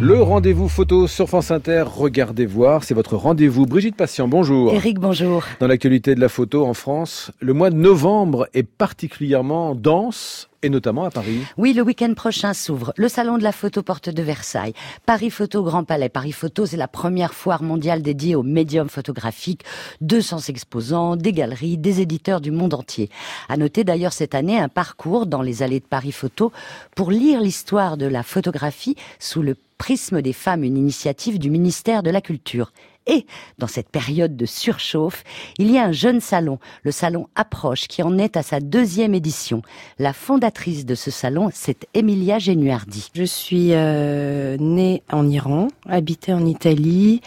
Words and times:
Le 0.00 0.22
rendez-vous 0.22 0.68
photo 0.68 1.08
sur 1.08 1.26
France 1.26 1.50
Inter, 1.50 1.82
regardez 1.82 2.46
voir, 2.46 2.84
c'est 2.84 2.94
votre 2.94 3.16
rendez-vous. 3.16 3.66
Brigitte 3.66 3.96
Patient, 3.96 4.28
bonjour. 4.28 4.72
Eric, 4.72 5.00
bonjour. 5.00 5.42
Dans 5.58 5.66
l'actualité 5.66 6.14
de 6.14 6.20
la 6.20 6.28
photo 6.28 6.64
en 6.64 6.72
France, 6.72 7.32
le 7.40 7.52
mois 7.52 7.70
de 7.70 7.74
novembre 7.74 8.48
est 8.54 8.62
particulièrement 8.62 9.74
dense 9.74 10.48
et 10.62 10.68
notamment 10.70 11.04
à 11.04 11.10
Paris. 11.10 11.40
Oui, 11.56 11.72
le 11.72 11.82
week-end 11.82 12.14
prochain 12.14 12.54
s'ouvre 12.54 12.92
le 12.96 13.08
salon 13.08 13.38
de 13.38 13.42
la 13.42 13.50
photo 13.50 13.82
porte 13.82 14.08
de 14.08 14.22
Versailles, 14.22 14.72
Paris 15.04 15.30
Photo 15.30 15.64
Grand 15.64 15.82
Palais. 15.82 16.08
Paris 16.08 16.30
Photo, 16.30 16.64
c'est 16.64 16.76
la 16.76 16.86
première 16.86 17.34
foire 17.34 17.64
mondiale 17.64 18.00
dédiée 18.00 18.36
aux 18.36 18.44
médiums 18.44 18.88
photographiques. 18.88 19.64
200 20.00 20.38
exposants, 20.48 21.16
des 21.16 21.32
galeries, 21.32 21.76
des 21.76 22.00
éditeurs 22.00 22.40
du 22.40 22.52
monde 22.52 22.74
entier. 22.74 23.10
À 23.48 23.56
noter 23.56 23.82
d'ailleurs 23.82 24.12
cette 24.12 24.36
année 24.36 24.60
un 24.60 24.68
parcours 24.68 25.26
dans 25.26 25.42
les 25.42 25.64
allées 25.64 25.80
de 25.80 25.86
Paris 25.86 26.12
Photo 26.12 26.52
pour 26.94 27.10
lire 27.10 27.40
l'histoire 27.40 27.96
de 27.96 28.06
la 28.06 28.22
photographie 28.22 28.94
sous 29.18 29.42
le 29.42 29.56
prisme 29.78 30.20
des 30.20 30.32
femmes, 30.32 30.64
une 30.64 30.76
initiative 30.76 31.38
du 31.38 31.50
ministère 31.50 32.02
de 32.02 32.10
la 32.10 32.20
Culture. 32.20 32.72
Et 33.08 33.24
dans 33.56 33.66
cette 33.66 33.88
période 33.88 34.36
de 34.36 34.44
surchauffe, 34.44 35.24
il 35.58 35.70
y 35.70 35.78
a 35.78 35.84
un 35.84 35.92
jeune 35.92 36.20
salon, 36.20 36.58
le 36.82 36.90
salon 36.90 37.26
Approche, 37.34 37.88
qui 37.88 38.02
en 38.02 38.18
est 38.18 38.36
à 38.36 38.42
sa 38.42 38.60
deuxième 38.60 39.14
édition. 39.14 39.62
La 39.98 40.12
fondatrice 40.12 40.84
de 40.84 40.94
ce 40.94 41.10
salon, 41.10 41.48
c'est 41.54 41.86
Emilia 41.94 42.38
Genuardi. 42.38 43.10
Je 43.14 43.24
suis 43.24 43.70
euh, 43.72 44.58
née 44.60 45.02
en 45.10 45.26
Iran, 45.26 45.68
habitée 45.88 46.34
en 46.34 46.44
Italie, 46.44 47.22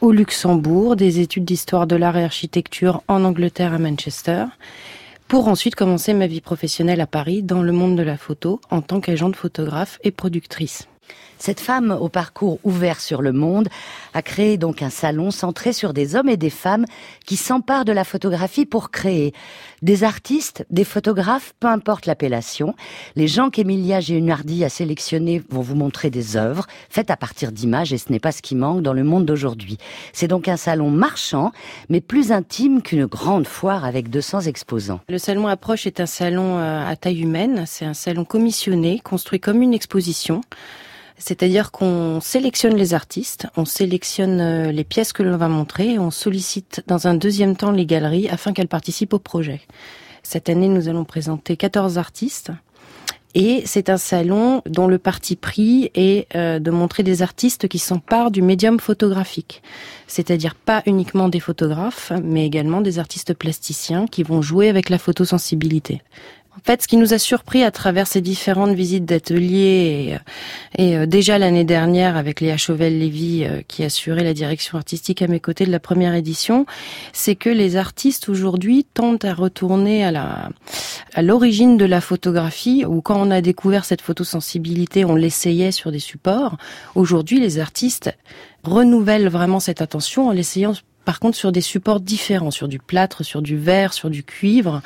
au 0.00 0.10
Luxembourg, 0.10 0.96
des 0.96 1.20
études 1.20 1.44
d'histoire 1.44 1.86
de 1.86 1.94
l'art 1.94 2.16
et 2.16 2.24
architecture 2.24 3.02
en 3.06 3.22
Angleterre 3.22 3.72
à 3.72 3.78
Manchester 3.78 4.46
pour 5.28 5.46
ensuite 5.46 5.76
commencer 5.76 6.12
ma 6.12 6.26
vie 6.26 6.40
professionnelle 6.40 7.00
à 7.00 7.06
Paris 7.06 7.44
dans 7.44 7.62
le 7.62 7.70
monde 7.70 7.96
de 7.96 8.02
la 8.02 8.16
photo 8.16 8.60
en 8.68 8.82
tant 8.82 8.98
qu'agente 8.98 9.36
photographe 9.36 10.00
et 10.02 10.10
productrice. 10.10 10.88
Cette 11.40 11.60
femme 11.60 11.96
au 11.98 12.10
parcours 12.10 12.58
ouvert 12.64 13.00
sur 13.00 13.22
le 13.22 13.32
monde 13.32 13.68
a 14.12 14.20
créé 14.20 14.58
donc 14.58 14.82
un 14.82 14.90
salon 14.90 15.30
centré 15.30 15.72
sur 15.72 15.94
des 15.94 16.14
hommes 16.14 16.28
et 16.28 16.36
des 16.36 16.50
femmes 16.50 16.84
qui 17.24 17.36
s'emparent 17.36 17.86
de 17.86 17.92
la 17.92 18.04
photographie 18.04 18.66
pour 18.66 18.90
créer 18.90 19.32
des 19.80 20.04
artistes, 20.04 20.66
des 20.68 20.84
photographes, 20.84 21.54
peu 21.58 21.68
importe 21.68 22.04
l'appellation. 22.04 22.74
Les 23.16 23.26
gens 23.26 23.48
qu'Emilia 23.48 24.00
Géunardi 24.00 24.66
a 24.66 24.68
sélectionnés 24.68 25.42
vont 25.48 25.62
vous 25.62 25.76
montrer 25.76 26.10
des 26.10 26.36
œuvres 26.36 26.66
faites 26.90 27.10
à 27.10 27.16
partir 27.16 27.52
d'images 27.52 27.94
et 27.94 27.98
ce 27.98 28.12
n'est 28.12 28.20
pas 28.20 28.32
ce 28.32 28.42
qui 28.42 28.54
manque 28.54 28.82
dans 28.82 28.92
le 28.92 29.02
monde 29.02 29.24
d'aujourd'hui. 29.24 29.78
C'est 30.12 30.28
donc 30.28 30.46
un 30.46 30.58
salon 30.58 30.90
marchand, 30.90 31.52
mais 31.88 32.02
plus 32.02 32.32
intime 32.32 32.82
qu'une 32.82 33.06
grande 33.06 33.46
foire 33.46 33.86
avec 33.86 34.10
200 34.10 34.42
exposants. 34.42 35.00
Le 35.08 35.16
salon 35.16 35.46
Approche 35.46 35.86
est 35.86 36.00
un 36.00 36.06
salon 36.06 36.58
euh, 36.58 36.86
à 36.86 36.96
taille 36.96 37.22
humaine. 37.22 37.64
C'est 37.66 37.86
un 37.86 37.94
salon 37.94 38.26
commissionné, 38.26 39.00
construit 39.02 39.40
comme 39.40 39.62
une 39.62 39.72
exposition. 39.72 40.42
C'est-à-dire 41.20 41.70
qu'on 41.70 42.18
sélectionne 42.20 42.74
les 42.74 42.94
artistes, 42.94 43.46
on 43.56 43.66
sélectionne 43.66 44.40
euh, 44.40 44.72
les 44.72 44.84
pièces 44.84 45.12
que 45.12 45.22
l'on 45.22 45.36
va 45.36 45.48
montrer, 45.48 45.92
et 45.92 45.98
on 45.98 46.10
sollicite 46.10 46.82
dans 46.86 47.06
un 47.06 47.14
deuxième 47.14 47.56
temps 47.56 47.70
les 47.70 47.86
galeries 47.86 48.28
afin 48.28 48.52
qu'elles 48.52 48.68
participent 48.68 49.12
au 49.12 49.18
projet. 49.18 49.60
Cette 50.22 50.48
année, 50.48 50.68
nous 50.68 50.88
allons 50.88 51.04
présenter 51.04 51.56
14 51.56 51.98
artistes. 51.98 52.50
Et 53.34 53.62
c'est 53.64 53.90
un 53.90 53.96
salon 53.96 54.60
dont 54.66 54.88
le 54.88 54.98
parti 54.98 55.36
pris 55.36 55.90
est 55.94 56.26
euh, 56.34 56.58
de 56.58 56.70
montrer 56.70 57.04
des 57.04 57.22
artistes 57.22 57.68
qui 57.68 57.78
s'emparent 57.78 58.32
du 58.32 58.42
médium 58.42 58.80
photographique. 58.80 59.62
C'est-à-dire 60.08 60.56
pas 60.56 60.82
uniquement 60.86 61.28
des 61.28 61.38
photographes, 61.38 62.12
mais 62.24 62.44
également 62.44 62.80
des 62.80 62.98
artistes 62.98 63.34
plasticiens 63.34 64.06
qui 64.06 64.24
vont 64.24 64.42
jouer 64.42 64.68
avec 64.68 64.88
la 64.88 64.98
photosensibilité. 64.98 66.02
En 66.56 66.60
fait, 66.64 66.82
ce 66.82 66.88
qui 66.88 66.96
nous 66.96 67.14
a 67.14 67.18
surpris 67.18 67.62
à 67.62 67.70
travers 67.70 68.08
ces 68.08 68.20
différentes 68.20 68.74
visites 68.74 69.04
d'ateliers 69.04 70.18
et, 70.76 70.82
et, 70.82 70.96
euh, 70.96 71.06
déjà 71.06 71.38
l'année 71.38 71.64
dernière 71.64 72.16
avec 72.16 72.40
Léa 72.40 72.56
Chauvel-Lévy 72.56 73.44
euh, 73.44 73.62
qui 73.68 73.84
assurait 73.84 74.24
la 74.24 74.34
direction 74.34 74.76
artistique 74.76 75.22
à 75.22 75.28
mes 75.28 75.38
côtés 75.38 75.64
de 75.64 75.70
la 75.70 75.78
première 75.78 76.14
édition, 76.14 76.66
c'est 77.12 77.36
que 77.36 77.50
les 77.50 77.76
artistes 77.76 78.28
aujourd'hui 78.28 78.84
tentent 78.84 79.24
à 79.24 79.32
retourner 79.32 80.04
à 80.04 80.10
la 80.10 80.48
à 81.14 81.22
l'origine 81.22 81.76
de 81.76 81.84
la 81.84 82.00
photographie 82.00 82.84
où 82.84 83.00
quand 83.00 83.20
on 83.20 83.30
a 83.30 83.40
découvert 83.40 83.84
cette 83.84 84.00
photosensibilité, 84.00 85.04
on 85.04 85.14
l'essayait 85.14 85.72
sur 85.72 85.92
des 85.92 85.98
supports. 85.98 86.56
Aujourd'hui, 86.94 87.40
les 87.40 87.58
artistes 87.58 88.14
renouvellent 88.62 89.28
vraiment 89.28 89.60
cette 89.60 89.80
attention 89.82 90.28
en 90.28 90.32
l'essayant 90.32 90.74
par 91.04 91.20
contre 91.20 91.36
sur 91.36 91.52
des 91.52 91.60
supports 91.60 92.00
différents, 92.00 92.50
sur 92.50 92.68
du 92.68 92.78
plâtre, 92.78 93.24
sur 93.24 93.42
du 93.42 93.56
verre, 93.56 93.92
sur 93.92 94.10
du 94.10 94.22
cuivre, 94.22 94.82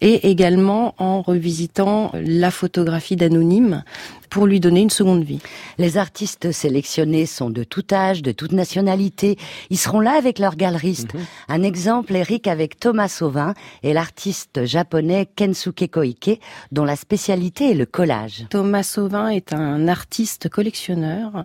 et 0.00 0.30
également 0.30 0.94
en 0.98 1.22
revisitant 1.22 2.12
la 2.14 2.50
photographie 2.50 3.16
d'anonyme 3.16 3.82
pour 4.30 4.46
lui 4.46 4.60
donner 4.60 4.80
une 4.80 4.90
seconde 4.90 5.24
vie. 5.24 5.40
Les 5.78 5.96
artistes 5.96 6.52
sélectionnés 6.52 7.26
sont 7.26 7.50
de 7.50 7.64
tout 7.64 7.84
âge, 7.92 8.22
de 8.22 8.32
toute 8.32 8.52
nationalité. 8.52 9.36
Ils 9.70 9.78
seront 9.78 10.00
là 10.00 10.12
avec 10.12 10.38
leurs 10.38 10.56
galeristes. 10.56 11.14
Mhm. 11.14 11.20
Un 11.48 11.62
exemple, 11.62 12.14
Eric, 12.14 12.46
avec 12.46 12.78
Thomas 12.78 13.08
Sauvin 13.08 13.54
et 13.82 13.92
l'artiste 13.92 14.64
japonais 14.64 15.28
Kensuke 15.36 15.90
Koike, 15.90 16.40
dont 16.72 16.84
la 16.84 16.96
spécialité 16.96 17.70
est 17.70 17.74
le 17.74 17.86
collage. 17.86 18.46
Thomas 18.50 18.82
Sauvin 18.82 19.28
est 19.28 19.52
un 19.52 19.88
artiste 19.88 20.48
collectionneur 20.48 21.44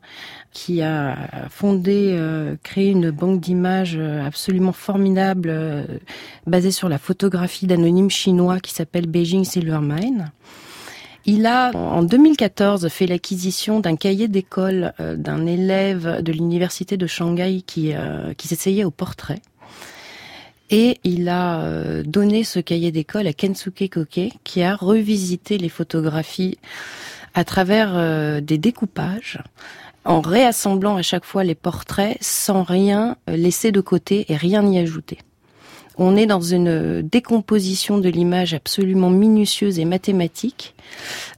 qui 0.52 0.81
a 0.81 1.48
fondé, 1.50 2.13
euh, 2.18 2.56
créé 2.63 2.90
une 2.90 3.12
banque 3.12 3.40
d'images 3.40 4.00
absolument 4.25 4.74
formidable 4.74 5.50
euh, 5.50 5.84
basée 6.48 6.72
sur 6.72 6.90
la 6.90 6.98
photographie 6.98 7.68
d'anonymes 7.68 8.09
chinois 8.09 8.59
qui 8.59 8.74
s'appelle 8.74 9.08
Beijing 9.08 9.44
Silvermine. 9.44 10.31
Il 11.34 11.46
a, 11.46 11.72
en 11.74 12.03
2014, 12.03 12.90
fait 12.90 13.08
l'acquisition 13.08 13.80
d'un 13.80 13.96
cahier 13.96 14.28
d'école 14.28 14.92
euh, 15.00 15.16
d'un 15.16 15.46
élève 15.46 16.22
de 16.22 16.34
l'université 16.34 16.97
de 16.97 17.08
Shanghai 17.08 17.64
qui, 17.66 17.94
euh, 17.94 18.34
s'essayait 18.38 18.84
au 18.84 18.92
portrait. 18.92 19.40
Et 20.72 21.00
il 21.06 21.30
a 21.30 21.62
euh, 21.62 22.03
donné 22.03 22.44
ce 22.44 22.59
cahier 22.59 22.92
d'école 22.92 23.28
à 23.28 23.31
Kensuke 23.31 23.88
Koke, 23.90 24.34
qui 24.44 24.62
a 24.62 24.75
revisité 24.75 25.58
les 25.58 25.69
photographies 25.69 26.58
à 27.34 27.46
travers 27.46 28.42
des 28.42 28.58
découpages, 28.58 29.40
en 30.03 30.19
réassemblant 30.19 30.98
à 30.98 31.02
chaque 31.02 31.24
fois 31.24 31.46
les 31.46 31.56
portraits 31.56 32.18
sans 32.19 32.63
rien 32.63 33.16
laisser 33.30 33.72
de 33.72 33.80
côté 33.80 34.25
et 34.28 34.36
rien 34.36 34.69
y 34.69 34.78
ajouter. 34.78 35.19
On 36.03 36.16
est 36.17 36.25
dans 36.25 36.41
une 36.41 37.03
décomposition 37.03 38.00
de 38.00 38.09
l'image 38.09 38.56
absolument 38.56 39.12
minutieuse 39.12 39.78
et 39.78 39.85
mathématique 39.85 40.73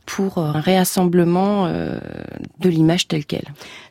pour 0.06 0.38
un 0.38 0.60
réassemblement 0.60 1.66
euh, 1.68 1.98
de 2.60 2.70
l'image 2.70 3.08
telle 3.08 3.26
qu'elle. 3.26 3.48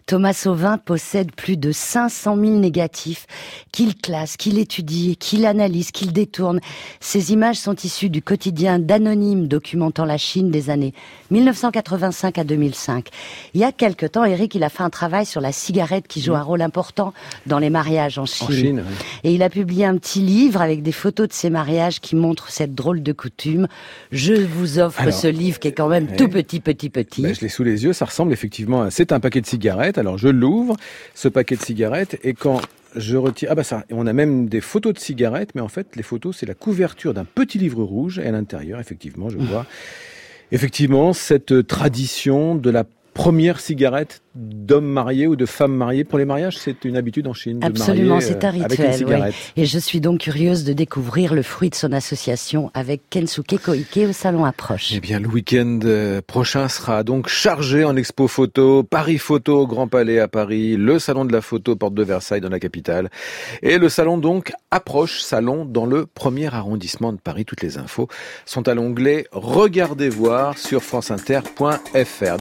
Thomas 0.07 0.33
Sauvin 0.33 0.79
possède 0.79 1.33
plus 1.33 1.57
de 1.57 1.73
500 1.73 2.37
000 2.37 2.59
négatifs 2.59 3.27
qu'il 3.71 3.97
classe, 3.97 4.37
qu'il 4.37 4.59
étudie, 4.59 5.17
qu'il 5.17 5.47
analyse, 5.47 5.91
qu'il 5.91 6.13
détourne. 6.13 6.61
Ces 7.01 7.33
images 7.33 7.57
sont 7.57 7.77
issues 7.77 8.11
du 8.11 8.21
quotidien 8.21 8.79
d'anonymes 8.79 9.49
documentant 9.49 10.05
la 10.05 10.19
Chine 10.19 10.51
des 10.51 10.71
années 10.71 10.93
1985 11.31 12.39
à 12.39 12.45
2005. 12.45 13.09
Il 13.55 13.61
y 13.61 13.65
a 13.65 13.73
quelque 13.73 14.07
temps, 14.07 14.25
Eric, 14.25 14.55
il 14.55 14.65
a 14.65 14.69
fait 14.69 14.83
un 14.83 14.91
travail 14.91 15.25
sur 15.25 15.41
la 15.41 15.53
cigarette 15.53 16.09
qui 16.09 16.21
joue 16.21 16.35
un 16.35 16.43
rôle 16.43 16.63
important 16.63 17.15
dans 17.47 17.59
les 17.59 17.71
mariages 17.71 18.19
en 18.19 18.27
Chine. 18.27 18.85
Et 19.25 19.33
il 19.33 19.43
a 19.43 19.51
publié 19.51 19.85
un 19.85 19.97
petit 19.97 20.21
livre 20.21 20.61
avec 20.61 20.83
des 20.83 20.93
photos 20.93 21.29
de 21.29 21.33
ces 21.33 21.51
mariages 21.51 22.01
qui 22.01 22.17
montrent 22.17 22.51
cette 22.51 22.75
drôle 22.75 23.03
de 23.03 23.13
coutume. 23.13 23.69
Je 24.11 24.35
vous 24.35 24.79
offre 24.79 25.11
ce 25.11 25.29
livre 25.29 25.59
qui 25.59 25.69
est 25.69 25.73
quand 25.73 25.89
même 25.89 26.02
tout 26.07 26.29
petit, 26.29 26.61
petit, 26.61 26.91
petit. 26.91 27.23
Ben, 27.23 27.35
je 27.35 27.41
l'ai 27.41 27.49
sous 27.49 27.65
les 27.65 27.85
yeux, 27.85 27.93
ça 27.93 28.05
ressemble 28.05 28.33
effectivement 28.33 28.83
à... 28.83 28.91
C'est 28.91 29.13
un 29.13 29.21
paquet 29.21 29.41
de 29.41 29.47
cigarettes, 29.47 29.99
alors 29.99 30.19
je 30.19 30.29
l'ouvre, 30.29 30.77
ce 31.15 31.29
paquet 31.29 31.57
de 31.57 31.63
cigarettes, 31.63 32.19
et 32.23 32.35
quand 32.35 32.61
je 32.97 33.17
retire... 33.17 33.49
Ah 33.51 33.55
bah 33.55 33.65
ça, 33.65 33.85
on 33.91 34.07
a 34.07 34.13
même 34.13 34.49
des 34.49 34.61
photos 34.61 34.95
de 34.95 34.99
cigarettes, 34.99 35.51
mais 35.55 35.61
en 35.61 35.69
fait, 35.69 35.97
les 35.97 36.03
photos, 36.03 36.37
c'est 36.37 36.47
la 36.47 36.55
couverture 36.55 37.15
d'un 37.15 37.25
petit 37.25 37.59
livre 37.59 37.83
rouge, 37.83 38.19
et 38.19 38.27
à 38.27 38.31
l'intérieur, 38.31 38.81
effectivement, 38.81 39.29
je 39.29 39.39
vois... 39.39 39.67
Effectivement, 40.55 41.15
cette 41.15 41.67
tradition 41.67 42.55
de 42.55 42.69
la 42.69 42.85
première 43.15 43.61
cigarette 43.61 44.23
d'hommes 44.35 44.87
mariés 44.87 45.27
ou 45.27 45.37
de 45.37 45.45
femmes 45.45 45.75
mariées 45.75 46.05
pour 46.05 46.19
les 46.19 46.25
mariages 46.25 46.57
C'est 46.57 46.85
une 46.85 46.97
habitude 46.97 47.27
en 47.27 47.35
Chine. 47.35 47.61
Absolument, 47.63 48.21
c'est 48.21 48.45
un 48.45 48.49
euh, 48.49 48.67
rituel. 48.67 49.33
Et 49.57 49.67
je 49.67 49.79
suis 49.79 50.01
donc 50.01 50.21
curieuse 50.21 50.65
de 50.65 50.73
découvrir 50.73 51.35
le 51.35 51.43
fruit 51.43 51.69
de 51.69 51.75
son 51.75 51.93
association 51.93 52.71
avec 52.73 53.03
Kensuke 53.11 53.59
Koike 53.63 54.09
au 54.09 54.13
Salon 54.13 54.45
Approche. 54.45 54.93
Eh 54.95 55.01
bien, 55.01 55.21
le 55.21 55.29
week-end 55.29 55.81
euh, 55.85 56.23
prochain 56.27 56.69
sera 56.69 57.03
donc 57.03 57.29
chargé 57.29 57.85
en 57.85 57.97
expo 57.97 58.27
photo, 58.29 58.83
Paris 58.83 59.19
Photo 59.19 59.61
au 59.61 59.67
Grand 59.67 59.89
Palais 59.89 60.19
à 60.19 60.29
Paris, 60.29 60.77
le 60.77 60.99
Salon 60.99 61.25
de 61.25 61.33
la 61.33 61.43
Photo 61.43 61.77
Porte 61.77 61.95
de 61.95 62.03
Versailles 62.03 62.41
dans 62.41 62.49
la 62.49 62.61
capitale, 62.61 63.11
et 63.63 63.79
le 63.79 63.89
Salon 63.89 64.17
donc 64.17 64.53
Approche, 64.71 65.21
salon 65.21 65.67
dans 65.67 65.85
le 65.85 66.07
premier 66.07 66.53
arrondissement 66.55 67.13
de 67.13 67.19
Paris. 67.19 67.45
Toutes 67.45 67.63
les 67.63 67.77
infos 67.77 68.09
sont 68.47 68.67
à 68.69 68.75
l'onglet 68.75 69.27
Regardez 69.33 70.09
voir 70.09 70.57
sur 70.57 70.83
franceinter.fr. 70.83 72.25